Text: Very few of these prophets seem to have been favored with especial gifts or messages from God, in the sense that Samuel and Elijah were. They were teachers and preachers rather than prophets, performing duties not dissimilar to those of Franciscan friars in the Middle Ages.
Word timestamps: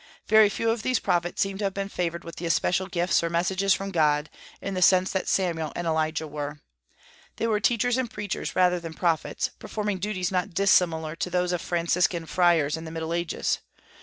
Very 0.27 0.49
few 0.49 0.71
of 0.71 0.81
these 0.81 0.97
prophets 0.97 1.43
seem 1.43 1.59
to 1.59 1.63
have 1.65 1.75
been 1.75 1.87
favored 1.87 2.23
with 2.23 2.41
especial 2.41 2.87
gifts 2.87 3.21
or 3.23 3.29
messages 3.29 3.75
from 3.75 3.91
God, 3.91 4.31
in 4.59 4.73
the 4.73 4.81
sense 4.81 5.11
that 5.11 5.27
Samuel 5.27 5.71
and 5.75 5.85
Elijah 5.85 6.27
were. 6.27 6.59
They 7.35 7.45
were 7.45 7.59
teachers 7.59 7.99
and 7.99 8.09
preachers 8.09 8.55
rather 8.55 8.79
than 8.79 8.95
prophets, 8.95 9.51
performing 9.59 9.99
duties 9.99 10.31
not 10.31 10.55
dissimilar 10.55 11.15
to 11.17 11.29
those 11.29 11.51
of 11.51 11.61
Franciscan 11.61 12.25
friars 12.25 12.75
in 12.77 12.85
the 12.85 12.89
Middle 12.89 13.13
Ages. 13.13 13.59